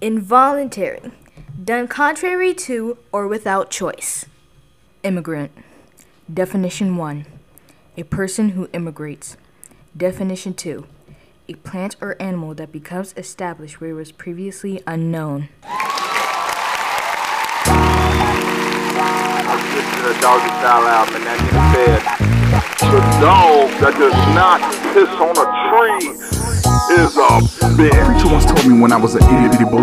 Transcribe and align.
Involuntary. 0.00 1.10
Done 1.64 1.88
contrary 1.88 2.54
to 2.54 2.98
or 3.10 3.26
without 3.26 3.68
choice. 3.68 4.26
Immigrant. 5.02 5.50
Definition 6.32 6.96
1. 6.96 7.26
A 7.96 8.04
person 8.04 8.50
who 8.50 8.68
immigrates. 8.72 9.36
Definition 9.96 10.54
2. 10.54 10.86
A 11.48 11.54
plant 11.54 11.96
or 12.00 12.14
animal 12.22 12.54
that 12.54 12.70
becomes 12.70 13.12
established 13.16 13.80
where 13.80 13.90
it 13.90 13.94
was 13.94 14.12
previously 14.12 14.80
unknown. 14.86 15.48
the 19.98 20.14
doggy 20.20 20.46
style 20.62 20.86
out, 20.86 21.12
and 21.12 21.26
that 21.26 21.38
nigga 21.42 21.62
said, 21.74 22.02
the 22.92 23.00
dog 23.20 23.68
that 23.80 23.98
does 23.98 24.14
not 24.32 24.60
piss 24.94 25.10
on 25.18 25.34
a 25.36 25.46
tree 25.68 26.37
is 26.90 27.16
a 27.16 27.28
bitch. 27.76 28.04
Preacher 28.06 28.28
once 28.32 28.44
told 28.44 28.66
me 28.66 28.80
when 28.80 28.92
I 28.92 28.96
was 28.96 29.14
an 29.14 29.22
itty 29.24 29.48
bitty 29.48 29.64
boy, 29.64 29.82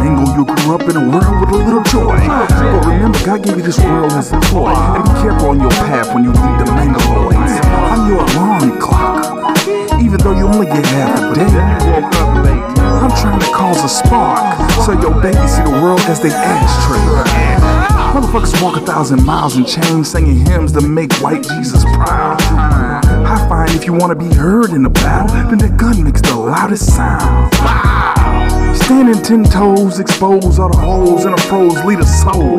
Mango, 0.00 0.24
you 0.36 0.44
grew 0.44 0.74
up 0.74 0.82
in 0.82 0.96
a 0.96 1.04
world 1.08 1.40
with 1.40 1.50
a 1.50 1.58
little 1.58 1.82
joy. 1.84 2.16
But 2.16 2.86
remember, 2.86 3.18
God 3.24 3.42
gave 3.42 3.56
you 3.56 3.62
this 3.62 3.78
world 3.78 4.12
as 4.12 4.32
a 4.32 4.40
toy. 4.40 4.72
And 4.72 5.04
be 5.04 5.10
careful 5.20 5.50
on 5.50 5.60
your 5.60 5.70
path 5.70 6.14
when 6.14 6.24
you 6.24 6.32
lead 6.32 6.58
the 6.60 6.66
mangaloids. 6.72 7.60
I'm 7.92 8.08
your 8.10 8.24
alarm 8.24 8.80
clock, 8.80 9.68
even 10.00 10.18
though 10.18 10.36
you 10.36 10.46
only 10.46 10.66
get 10.66 10.84
half 10.86 11.18
a 11.18 11.34
day. 11.34 11.52
I'm 13.02 13.10
trying 13.10 13.40
to 13.40 13.46
cause 13.46 13.84
a 13.84 13.88
spark, 13.88 14.70
so 14.84 14.92
your 14.92 15.20
baby 15.20 15.46
see 15.48 15.62
the 15.62 15.70
world 15.70 16.00
as 16.02 16.20
they 16.20 16.30
ashtray. 16.30 17.81
Motherfuckers 18.12 18.62
walk 18.62 18.76
a 18.76 18.80
thousand 18.80 19.24
miles 19.24 19.56
in 19.56 19.64
chains 19.64 20.10
singing 20.10 20.44
hymns 20.44 20.72
to 20.72 20.82
make 20.82 21.10
white 21.22 21.42
Jesus 21.42 21.82
proud. 21.84 22.36
I 22.42 23.48
find 23.48 23.70
if 23.70 23.86
you 23.86 23.94
wanna 23.94 24.14
be 24.14 24.26
heard 24.34 24.70
in 24.70 24.82
the 24.82 24.90
battle, 24.90 25.34
then 25.48 25.56
the 25.56 25.70
gun 25.70 26.04
makes 26.04 26.20
the 26.20 26.36
loudest 26.36 26.94
sound. 26.94 27.50
Standing 28.76 29.22
ten 29.22 29.44
toes, 29.44 29.98
expose 29.98 30.58
all 30.58 30.68
the 30.68 30.76
holes 30.76 31.24
in 31.24 31.32
a 31.32 31.38
froze 31.38 31.82
lead 31.86 32.00
a 32.00 32.06
soul. 32.06 32.58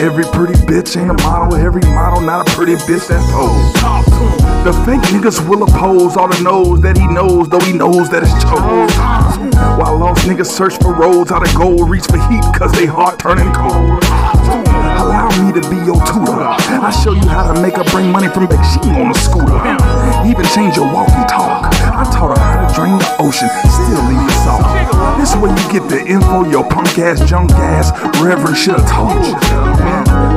Every 0.00 0.24
pretty 0.24 0.54
bitch 0.64 0.98
ain't 0.98 1.10
a 1.10 1.22
model, 1.24 1.56
every 1.56 1.82
model 1.82 2.22
not 2.22 2.48
a 2.48 2.50
pretty 2.52 2.76
bitch 2.76 3.08
that 3.08 3.20
pose. 3.30 3.74
The 4.64 4.72
fake 4.86 5.02
niggas 5.12 5.46
will 5.46 5.64
oppose 5.64 6.16
all 6.16 6.28
the 6.28 6.40
knows 6.42 6.80
that 6.80 6.96
he 6.96 7.06
knows, 7.06 7.50
though 7.50 7.60
he 7.60 7.74
knows 7.74 8.08
that 8.08 8.22
it's 8.22 8.32
chose. 8.44 9.47
While 9.78 9.98
lost 9.98 10.26
niggas 10.26 10.46
search 10.46 10.76
for 10.78 10.94
roads 10.94 11.30
out 11.30 11.46
of 11.46 11.54
gold, 11.54 11.88
reach 11.88 12.04
for 12.04 12.18
heat 12.28 12.42
cause 12.54 12.72
they 12.72 12.86
heart 12.86 13.18
turning 13.18 13.52
cold. 13.52 14.02
Allow 14.98 15.30
me 15.42 15.52
to 15.52 15.62
be 15.70 15.76
your 15.86 15.98
tutor. 16.04 16.42
I 16.42 16.90
show 16.90 17.12
you 17.12 17.26
how 17.28 17.52
to 17.52 17.60
make 17.60 17.76
her 17.76 17.84
bring 17.84 18.10
money 18.10 18.28
from 18.28 18.46
Beijing 18.48 18.98
on 18.98 19.10
a 19.10 19.14
scooter. 19.14 19.58
Even 20.28 20.44
change 20.54 20.76
your 20.76 20.92
walk 20.92 21.08
and 21.10 21.28
talk. 21.28 21.72
I 21.72 22.04
taught 22.10 22.36
her 22.36 22.42
how 22.42 22.66
to 22.66 22.74
drain 22.74 22.98
the 22.98 23.16
ocean, 23.18 23.48
still 23.70 24.02
leave 24.10 24.22
it 24.22 24.38
salt. 24.42 25.18
This 25.18 25.34
way 25.36 25.50
you 25.50 25.66
get 25.72 25.88
the 25.88 26.04
info 26.06 26.44
your 26.48 26.68
punk 26.68 26.98
ass, 26.98 27.22
junk 27.28 27.50
ass, 27.52 27.90
reverend 28.22 28.56
should've 28.56 28.86
told 28.86 29.24
you. 29.24 29.34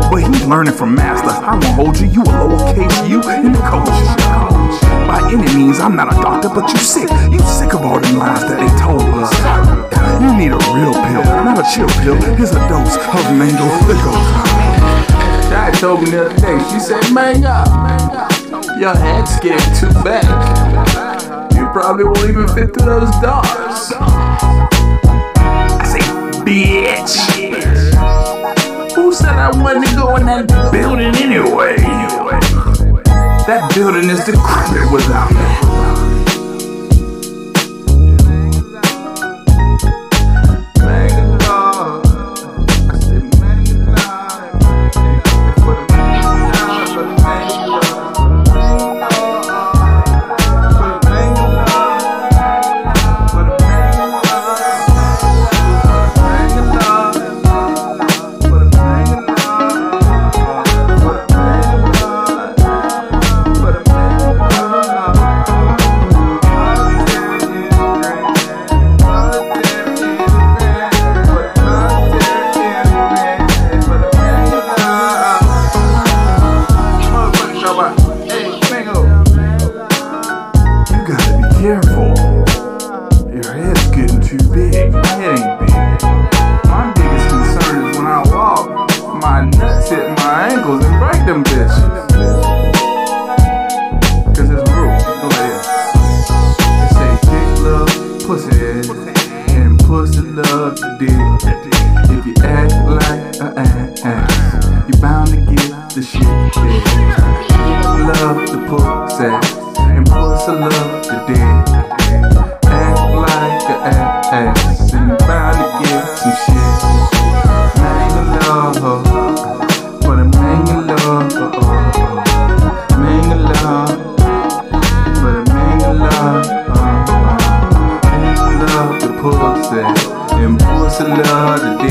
But 0.09 0.23
he's 0.23 0.45
learning 0.45 0.73
from 0.73 0.95
master. 0.95 1.29
I 1.29 1.53
won't 1.53 1.65
hold 1.75 1.99
you, 1.99 2.07
you 2.07 2.21
a 2.21 2.25
lowercase 2.25 3.09
u 3.09 3.21
in 3.45 3.53
the 3.53 3.59
coach. 3.59 4.10
Any 5.31 5.47
means, 5.55 5.79
I'm 5.79 5.95
not 5.95 6.11
a 6.11 6.21
doctor, 6.21 6.49
but 6.49 6.69
you 6.73 6.79
sick. 6.79 7.09
You 7.31 7.39
sick 7.39 7.73
of 7.73 7.85
all 7.85 8.01
them 8.01 8.17
lies 8.17 8.41
that 8.41 8.59
they 8.59 8.67
told 8.75 8.99
us. 9.15 9.31
You 10.19 10.35
need 10.35 10.51
a 10.51 10.59
real 10.75 10.91
pill, 10.91 11.23
not 11.23 11.55
a 11.57 11.63
chill 11.71 11.87
pill. 12.03 12.19
Here's 12.35 12.51
a 12.51 12.59
dose 12.67 12.97
of 12.99 13.23
mango 13.39 13.63
liquor. 13.87 14.11
Shai 15.47 15.71
told 15.79 16.03
me 16.03 16.11
the 16.11 16.25
other 16.25 16.35
day, 16.35 16.59
she 16.67 16.79
said, 16.79 17.13
Mango, 17.15 17.63
your 18.77 18.93
head's 18.93 19.39
getting 19.39 19.71
too 19.79 19.87
big. 20.03 20.27
You 21.55 21.63
probably 21.71 22.03
won't 22.03 22.27
even 22.27 22.47
fit 22.49 22.75
through 22.75 22.99
those 22.99 23.11
doors. 23.23 23.93
I 25.79 25.85
say, 25.87 26.03
bitch. 26.43 27.31
Who 28.95 29.13
said 29.13 29.39
I 29.39 29.49
wasn't 29.63 29.87
to 29.87 29.95
go 29.95 30.15
in 30.17 30.25
that 30.25 30.47
building 30.73 31.15
anyway? 31.15 31.77
That 33.51 33.75
building 33.75 34.09
is 34.09 34.23
decrepit 34.23 34.89
without 34.93 35.29
me. 35.29 35.70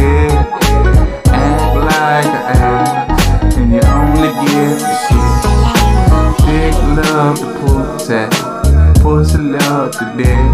Dick. 0.01 0.33
Act 1.29 1.77
like 1.91 2.33
a 2.33 2.43
ass 2.57 3.57
and 3.57 3.73
you 3.75 3.83
only 3.99 4.31
get 4.45 4.77
the 4.81 4.95
shit. 5.05 5.31
Dick 6.47 6.75
love 6.99 7.39
the 7.41 7.49
pussy, 7.61 8.23
pussy 9.03 9.39
love 9.39 9.93
the 9.93 10.07
dick. 10.17 10.53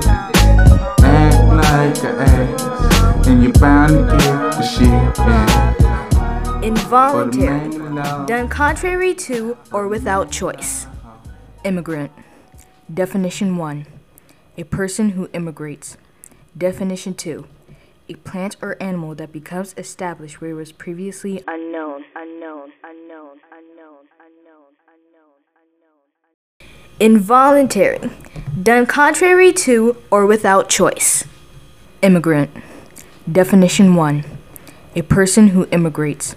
Act 1.05 1.39
like 1.61 1.99
a 2.05 2.13
ass, 2.31 3.27
and 3.27 3.43
you 3.43 3.53
bound 3.53 3.93
to 3.93 4.03
get 4.17 4.39
the 4.59 4.63
shit. 4.63 4.89
Yeah. 5.19 6.63
Involuntary. 6.63 7.71
Done 8.27 8.49
contrary 8.49 9.15
to 9.15 9.57
or 9.73 9.87
without 9.87 10.31
choice. 10.31 10.87
Immigrant. 11.65 12.11
Definition 12.93 13.57
1. 13.57 13.87
A 14.59 14.65
person 14.65 15.11
who 15.11 15.29
immigrates. 15.33 15.97
Definition 16.57 17.15
2. 17.15 17.47
A 18.09 18.15
plant 18.15 18.57
or 18.63 18.81
animal 18.81 19.17
that 19.17 19.33
becomes 19.33 19.75
established 19.77 20.41
where 20.41 20.51
it 20.51 20.55
was 20.55 20.71
previously 20.71 21.43
unknown. 21.49 22.05
Unknown. 22.15 22.73
Unknown. 22.85 23.41
Unknown. 23.51 24.07
Unknown. 24.21 24.77
Unknown. 24.87 25.43
Unknown. 26.61 26.77
Involuntary. 27.01 28.11
Done 28.63 28.87
contrary 28.87 29.53
to 29.53 29.97
or 30.09 30.25
without 30.25 30.69
choice. 30.69 31.25
Immigrant. 32.01 32.51
Definition 33.31 33.97
1. 33.97 34.25
A 34.95 35.03
person 35.03 35.49
who 35.49 35.67
immigrates. 35.73 36.37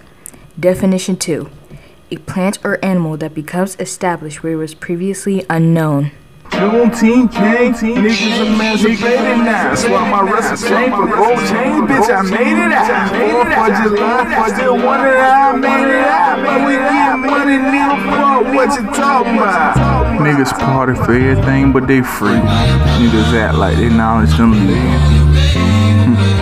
Definition 0.58 1.16
2. 1.16 1.48
A 2.10 2.16
plant 2.16 2.58
or 2.64 2.84
animal 2.84 3.16
that 3.16 3.32
becomes 3.32 3.76
established 3.78 4.42
where 4.42 4.54
it 4.54 4.56
was 4.56 4.74
previously 4.74 5.46
unknown. 5.48 6.10
Niggas 7.96 8.46
emancipated 8.46 9.38
now. 9.38 9.72
My 10.10 10.22
for 10.90 11.06
gold 11.08 11.38
chain, 11.48 11.86
bitch. 11.88 12.08
I 12.10 12.22
made 12.22 12.58
it 12.58 12.72
out. 12.72 13.12
I 15.20 15.56
made 15.56 15.88
it 15.88 16.04
out. 16.04 16.36
But 16.44 16.58
we 16.66 16.76
money, 17.30 17.56
what 18.56 18.68
you 18.78 18.84
talking 18.92 19.34
about? 19.38 19.76
Niggas 20.20 20.52
party 20.58 20.94
for 20.94 21.14
everything, 21.14 21.72
but 21.72 21.86
they 21.86 22.02
free. 22.02 22.40
Niggas 23.00 23.32
act 23.34 23.56
like 23.56 23.76
they 23.76 23.88
knowledge 23.88 24.36
them. 24.36 24.52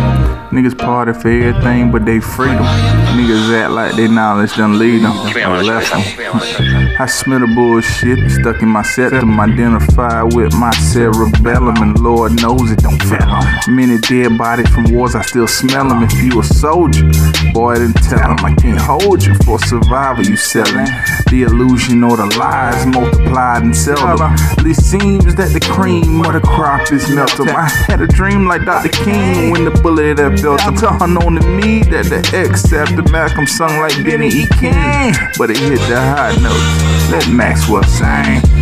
Niggas 0.50 0.76
party 0.76 1.12
for 1.12 1.28
everything 1.28 1.92
but 1.92 2.04
they 2.04 2.20
freedom. 2.20 2.66
Niggas 3.16 3.52
act 3.62 3.72
like 3.72 3.94
they 3.96 4.08
knowledge 4.08 4.56
done 4.56 4.78
lead 4.78 5.02
them 5.02 5.16
or 5.50 5.62
left 5.62 5.90
them. 5.90 6.02
I 7.00 7.06
smell 7.06 7.40
the 7.40 7.46
bullshit 7.46 8.18
stuck 8.30 8.62
in 8.62 8.68
my 8.68 8.82
septum. 8.82 9.38
Identified 9.38 10.34
with 10.34 10.54
my 10.54 10.70
cerebellum, 10.70 11.76
and 11.82 11.98
Lord 12.00 12.40
knows 12.42 12.70
it 12.70 12.80
don't 12.80 13.02
fail 13.02 13.28
'em. 13.28 13.74
Many 13.76 13.98
dead 13.98 14.36
bodies 14.36 14.68
from 14.68 14.84
wars, 14.92 15.14
I 15.14 15.22
still 15.22 15.46
smell 15.46 15.88
them. 15.88 16.02
If 16.02 16.12
you 16.22 16.40
a 16.40 16.44
soldier, 16.44 17.08
boy, 17.52 17.76
then 17.76 17.92
tell 17.92 18.30
'em 18.30 18.44
I 18.44 18.52
can't 18.54 18.80
hold 18.80 19.24
you 19.24 19.34
for 19.44 19.58
survival. 19.58 20.24
You 20.24 20.36
selling 20.36 20.88
the 21.30 21.42
illusion 21.42 22.02
or 22.04 22.16
the 22.16 22.26
lies 22.38 22.84
multiplied 22.86 23.62
and 23.62 23.76
seldom. 23.76 24.32
At 24.32 24.62
least 24.62 24.82
seems 24.90 25.34
that 25.36 25.52
the 25.52 25.60
cream 25.60 26.20
of 26.22 26.32
the 26.32 26.40
crop 26.40 26.90
is 26.92 27.08
melted. 27.08 27.48
I 27.48 27.68
had 27.88 28.00
a 28.00 28.06
dream 28.06 28.46
like 28.46 28.64
Dr. 28.64 28.90
King 29.04 29.50
when 29.52 29.64
the 29.64 29.70
bullet 29.82 30.16
that 30.16 30.40
felt 30.40 30.60
him. 30.62 30.74
Unknown 31.00 31.36
to 31.36 31.46
me 31.46 31.82
that 31.92 32.06
the 32.10 32.20
X 32.36 32.72
after 32.98 33.12
Malcolm 33.12 33.46
sung 33.46 33.80
like 33.80 34.02
Ben 34.04 34.22
E. 34.22 34.46
King, 34.58 35.14
but 35.36 35.50
it 35.50 35.58
hit 35.58 35.78
the 35.88 36.00
high 36.00 36.34
notes. 36.42 37.10
Let 37.10 37.28
Maxwell 37.28 37.82
sing. 37.84 38.57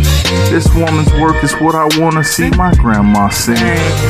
This 0.51 0.67
woman's 0.75 1.11
work 1.13 1.43
is 1.43 1.53
what 1.55 1.75
I 1.75 1.87
wanna 1.99 2.23
see 2.23 2.49
my 2.51 2.73
grandma 2.75 3.29
sing. 3.29 3.55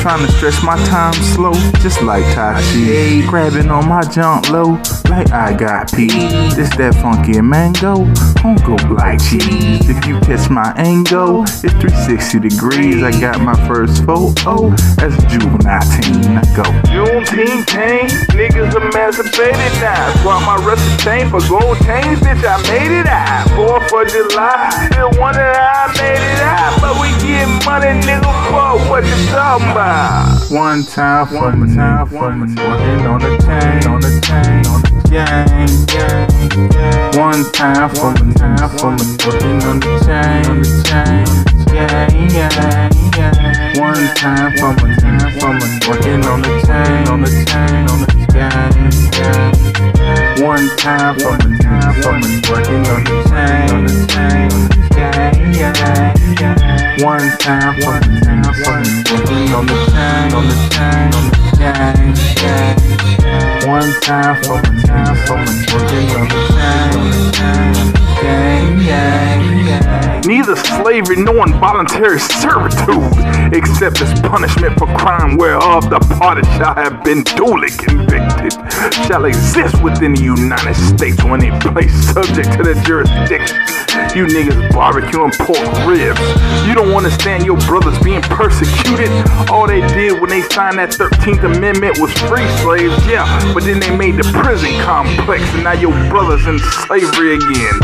Trying 0.02 0.26
to 0.26 0.32
stretch 0.32 0.62
my 0.64 0.76
time 0.86 1.14
slow, 1.34 1.52
just 1.80 2.02
like 2.02 2.24
Tai 2.34 2.60
Chi. 2.60 3.26
Grabbing 3.28 3.70
on 3.70 3.88
my 3.88 4.02
junk 4.02 4.50
low, 4.50 4.80
like 5.08 5.30
I 5.30 5.52
got 5.52 5.92
P. 5.92 6.08
This 6.56 6.74
that 6.76 6.94
funky 7.02 7.40
mango, 7.40 8.04
don't 8.42 8.58
go 8.64 8.76
black 8.88 9.20
cheese. 9.20 9.88
If 9.88 10.06
you 10.06 10.18
catch 10.20 10.50
my 10.50 10.72
angle, 10.76 11.42
it's 11.44 11.74
360 11.78 12.40
degrees. 12.40 13.02
I 13.02 13.12
got 13.20 13.40
my 13.40 13.54
first 13.68 14.04
photo 14.04 14.72
as 14.98 15.14
a 15.14 15.22
juvenile 15.28 15.86
teen. 15.94 16.36
I 16.36 16.42
go. 16.56 16.64
Juneteenth 16.90 17.66
came, 17.66 18.08
niggas 18.34 18.74
emancipated 18.74 19.72
now. 19.80 20.12
Swap 20.22 20.42
my 20.42 20.58
chain 20.98 21.30
for 21.30 21.40
gold 21.48 21.78
chains, 21.86 22.18
bitch, 22.20 22.42
I 22.42 22.56
made 22.66 22.92
it 23.00 23.06
out. 23.06 23.46
4th 23.54 23.92
of 23.92 24.08
July, 24.08 24.88
still 24.90 25.10
wonder 25.20 25.52
how 25.54 25.86
I 25.86 25.98
made 25.98 26.07
One 30.50 30.82
time 30.84 31.26
for 31.26 31.52
my 31.52 31.66
time 31.74 32.06
for 32.08 32.30
my 32.32 32.46
working 32.46 33.06
on 33.06 33.20
the 33.20 33.36
chain, 33.44 33.84
on 33.86 34.00
the 34.00 34.08
chain, 34.24 34.64
on 34.66 34.80
the 34.82 34.90
gang. 35.10 35.68
One 37.20 37.44
time 37.52 37.90
for 37.90 38.10
my 38.12 38.32
time 38.32 38.68
for 38.78 38.90
my 38.96 39.04
working 39.26 39.60
on 39.68 39.80
the 39.80 40.00
chain, 40.00 40.48
on 40.48 40.56
the 40.62 40.70
chain, 40.88 41.26
gang, 41.68 42.28
gang, 42.32 42.92
gang. 43.12 43.76
One 43.78 44.06
time 44.16 44.50
for 44.56 44.72
my 44.72 44.88
time 44.96 45.28
for 45.38 45.52
my 45.52 45.68
working 45.86 46.24
on 46.24 46.40
the 46.40 46.48
chain, 46.64 47.04
on 47.08 47.20
the 47.20 47.28
chain, 47.44 47.84
on 47.92 47.98
the 48.00 48.08
gang. 48.32 48.88
One 50.42 50.68
time 50.78 51.18
for 51.18 51.36
my 51.36 51.47
time 57.36 57.74
for 57.80 57.92
my 57.92 58.20
time 58.20 58.54
for 58.54 58.78
working 59.12 59.52
on 59.54 59.66
the 59.66 59.76
chain, 59.92 60.32
on 60.32 60.44
the 60.48 60.56
chain, 60.72 61.12
on 61.14 61.26
gang. 62.38 62.76
One 63.68 63.92
time 64.00 64.42
for 64.42 64.62
my 64.62 64.70
time 64.82 65.16
for 65.26 65.36
working 65.36 66.08
on 66.16 66.28
the 66.28 66.40
chain, 66.54 66.90
on 66.96 67.10
the 67.10 67.22
chain, 67.36 67.92
gang, 68.22 68.77
Neither 70.48 70.66
slavery 70.82 71.16
no 71.16 71.44
involuntary 71.44 72.18
servitude, 72.18 73.12
except 73.52 74.00
as 74.00 74.18
punishment 74.22 74.78
for 74.78 74.86
crime 74.96 75.36
whereof 75.36 75.90
the 75.90 76.00
party 76.16 76.40
shall 76.56 76.74
have 76.74 77.04
been 77.04 77.22
duly 77.36 77.68
convicted, 77.68 78.56
shall 79.04 79.26
exist 79.26 79.82
within 79.82 80.14
the 80.14 80.22
United 80.22 80.72
States 80.72 81.22
when 81.22 81.44
any 81.44 81.52
place 81.60 81.92
subject 82.14 82.50
to 82.56 82.62
the 82.64 82.80
jurisdiction. 82.80 83.60
You 84.16 84.24
niggas 84.24 84.72
barbecuing 84.72 85.36
pork 85.44 85.68
ribs. 85.84 86.20
You 86.66 86.72
don't 86.72 86.96
understand 86.96 87.44
your 87.44 87.58
brothers 87.68 87.98
being 87.98 88.22
persecuted. 88.22 89.12
All 89.50 89.66
they 89.66 89.82
did 89.92 90.18
when 90.18 90.30
they 90.30 90.40
signed 90.48 90.78
that 90.78 90.92
13th 90.92 91.44
Amendment 91.44 91.98
was 91.98 92.10
free 92.24 92.48
slaves, 92.64 92.96
yeah, 93.06 93.28
but 93.52 93.64
then 93.64 93.80
they 93.80 93.94
made 93.94 94.16
the 94.16 94.24
prison 94.32 94.72
complex, 94.80 95.44
and 95.52 95.64
now 95.64 95.72
your 95.72 95.92
brothers 96.08 96.46
in 96.46 96.58
slavery 96.88 97.36
again. 97.36 97.76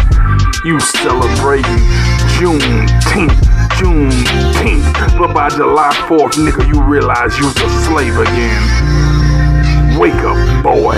You 0.65 0.81
celebrating 0.81 2.14
Juneteenth, 2.45 3.41
Juneteenth. 3.79 5.19
But 5.19 5.33
by 5.33 5.49
July 5.49 5.95
4th, 6.07 6.35
nigga, 6.35 6.69
you 6.69 6.83
realize 6.83 7.39
you's 7.39 7.57
a 7.57 7.71
slave 7.87 8.19
again. 8.19 9.99
Wake 9.99 10.13
up, 10.13 10.63
boy. 10.63 10.95